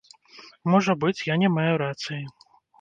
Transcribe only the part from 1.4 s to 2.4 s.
не маю рацыі.